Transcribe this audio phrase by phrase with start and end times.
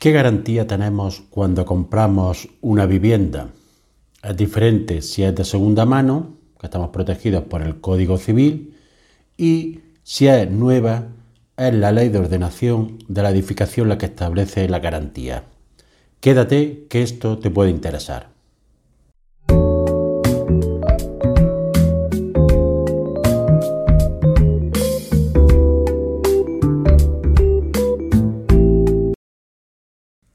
[0.00, 3.50] ¿Qué garantía tenemos cuando compramos una vivienda?
[4.22, 8.78] Es diferente si es de segunda mano, que estamos protegidos por el Código Civil,
[9.36, 11.08] y si es nueva,
[11.54, 15.44] es la ley de ordenación de la edificación la que establece la garantía.
[16.20, 18.29] Quédate que esto te puede interesar.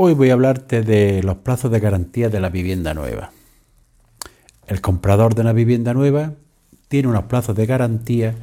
[0.00, 3.32] Hoy voy a hablarte de los plazos de garantía de la vivienda nueva.
[4.68, 6.34] El comprador de una vivienda nueva
[6.86, 8.36] tiene unos plazos de garantía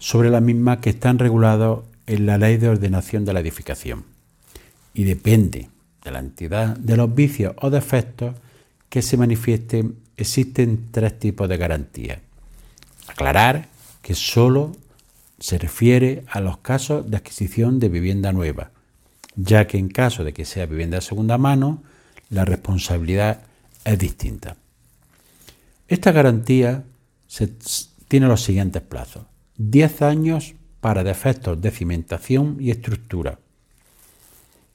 [0.00, 4.02] sobre la misma que están regulados en la ley de ordenación de la edificación
[4.92, 5.68] y depende
[6.02, 8.34] de la entidad de los vicios o defectos
[8.88, 12.22] que se manifiesten, existen tres tipos de garantía.
[13.06, 13.68] Aclarar
[14.02, 14.72] que solo
[15.38, 18.72] se refiere a los casos de adquisición de vivienda nueva
[19.36, 21.82] ya que en caso de que sea vivienda de segunda mano,
[22.30, 23.42] la responsabilidad
[23.84, 24.56] es distinta.
[25.88, 26.84] Esta garantía
[28.08, 29.24] tiene los siguientes plazos.
[29.56, 33.38] 10 años para defectos de cimentación y estructura,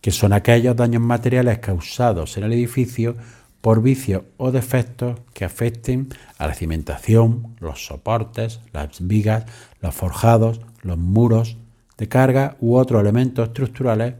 [0.00, 3.16] que son aquellos daños materiales causados en el edificio
[3.60, 6.08] por vicios o defectos que afecten
[6.38, 9.44] a la cimentación, los soportes, las vigas,
[9.82, 11.58] los forjados, los muros
[11.98, 14.14] de carga u otros elementos estructurales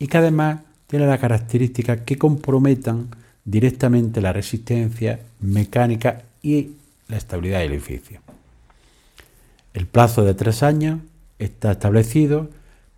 [0.00, 3.10] y que además tiene la característica que comprometan
[3.44, 6.70] directamente la resistencia mecánica y
[7.06, 8.20] la estabilidad del edificio.
[9.72, 11.00] El plazo de tres años
[11.38, 12.50] está establecido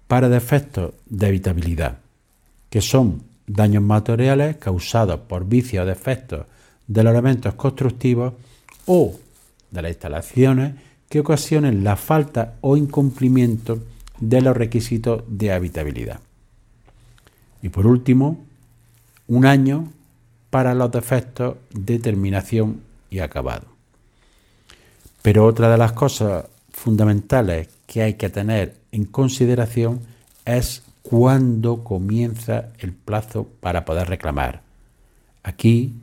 [0.08, 1.98] para defectos de habitabilidad,
[2.70, 6.46] que son daños materiales causados por vicios o defectos
[6.86, 8.34] de los elementos constructivos
[8.86, 9.18] o
[9.70, 10.74] de las instalaciones
[11.08, 13.80] que ocasionen la falta o incumplimiento
[14.20, 16.20] de los requisitos de habitabilidad.
[17.62, 18.44] Y por último,
[19.28, 19.90] un año
[20.50, 23.66] para los defectos de terminación y acabado.
[25.22, 30.00] Pero otra de las cosas fundamentales que hay que tener en consideración
[30.44, 34.62] es cuándo comienza el plazo para poder reclamar.
[35.42, 35.94] Aquí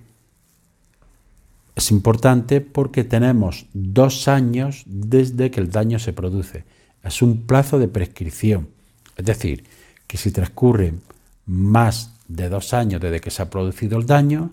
[1.76, 6.64] es importante porque tenemos dos años desde que el daño se produce.
[7.04, 8.70] Es un plazo de prescripción.
[9.16, 9.66] Es decir,
[10.08, 11.02] que si transcurren
[11.50, 14.52] más de dos años desde que se ha producido el daño,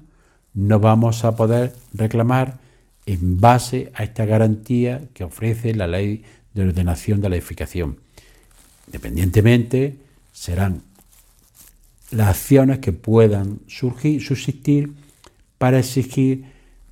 [0.54, 2.58] no vamos a poder reclamar
[3.04, 6.24] en base a esta garantía que ofrece la ley
[6.54, 7.98] de ordenación de la edificación.
[8.86, 9.96] Independientemente,
[10.32, 10.82] serán
[12.10, 14.94] las acciones que puedan surgir, subsistir
[15.58, 16.46] para exigir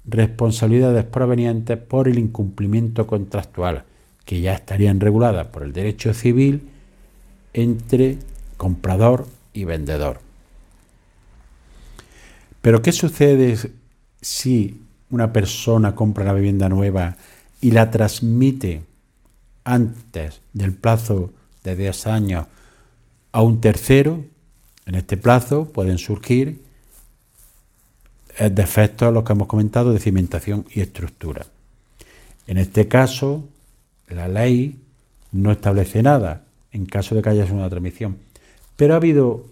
[0.05, 3.85] responsabilidades provenientes por el incumplimiento contractual,
[4.27, 6.69] que ya estarían reguladas por el derecho civil
[7.55, 8.19] entre
[8.59, 10.21] comprador y vendedor.
[12.61, 13.57] Pero ¿qué sucede
[14.21, 17.17] si una persona compra una vivienda nueva
[17.61, 18.83] y la transmite
[19.65, 21.31] antes del plazo
[21.63, 22.47] de 10 años
[23.33, 24.25] a un tercero?
[24.87, 26.63] En este plazo pueden surgir
[28.51, 31.47] defectos, los que hemos comentado, de cimentación y estructura.
[32.47, 33.49] En este caso,
[34.09, 34.79] la ley
[35.33, 38.19] no establece nada en caso de que haya una transmisión.
[38.77, 39.45] Pero ha habido,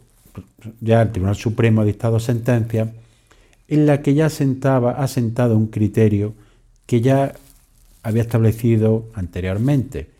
[0.81, 2.93] ya el Tribunal Supremo ha dictado sentencia
[3.69, 6.35] en la que ya sentaba, ha sentado un criterio
[6.87, 7.35] que ya
[8.03, 10.11] había establecido anteriormente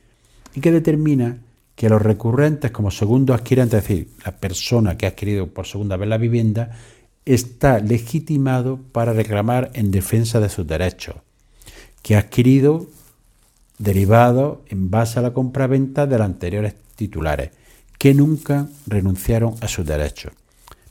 [0.55, 1.39] y que determina
[1.75, 5.97] que los recurrentes como segundo adquirente, es decir, la persona que ha adquirido por segunda
[5.97, 6.79] vez la vivienda,
[7.25, 11.17] está legitimado para reclamar en defensa de sus derechos,
[12.03, 12.87] que ha adquirido
[13.79, 17.51] derivado en base a la compraventa de los anteriores titulares
[18.03, 20.33] que nunca renunciaron a sus derechos,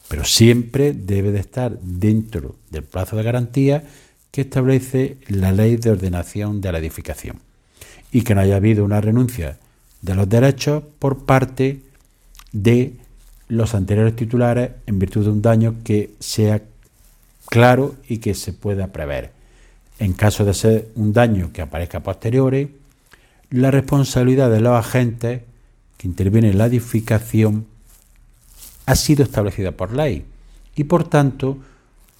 [0.07, 3.83] pero siempre debe de estar dentro del plazo de garantía
[4.31, 7.41] que establece la ley de ordenación de la edificación
[8.13, 9.57] y que no haya habido una renuncia
[10.01, 11.81] de los derechos por parte
[12.53, 12.93] de
[13.49, 16.61] los anteriores titulares en virtud de un daño que sea
[17.47, 19.31] claro y que se pueda prever.
[19.99, 22.69] En caso de ser un daño que aparezca posteriores,
[23.49, 25.41] la responsabilidad de los agentes
[26.01, 27.67] que interviene en la edificación
[28.87, 30.25] ha sido establecida por ley
[30.75, 31.59] y por tanto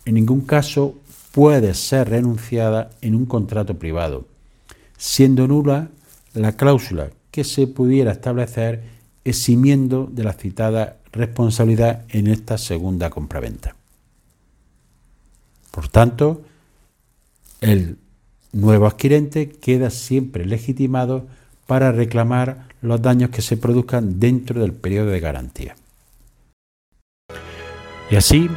[0.06, 1.00] en ningún caso
[1.32, 4.28] puede ser renunciada en un contrato privado,
[4.98, 5.90] siendo nula
[6.36, 8.84] la cláusula que se pudiera establecer
[9.26, 13.76] eximiendo de la citada responsabilidad en esta segunda compraventa.
[15.72, 16.44] Por tanto,
[17.62, 17.98] el
[18.52, 21.26] nuevo adquirente queda siempre legitimado
[21.68, 25.76] para reclamar los daños que se produzcan dentro del periodo de garantía.
[28.10, 28.50] Y así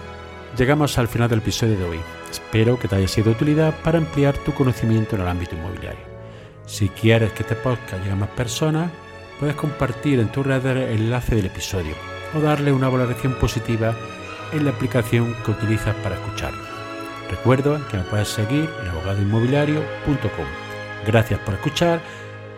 [0.56, 2.00] llegamos al final del episodio de hoy.
[2.30, 6.04] Espero que te haya sido de utilidad para ampliar tu conocimiento en el ámbito inmobiliario.
[6.66, 8.90] Si quieres que este podcast llegue a más personas,
[9.38, 11.94] puedes compartir en tus redes el enlace del episodio
[12.34, 13.94] o darle una valoración positiva
[14.52, 16.62] en la aplicación que utilizas para escucharlo.
[17.30, 20.46] Recuerda que me puedes seguir en abogadoinmobiliario.com.
[21.06, 22.00] Gracias por escuchar,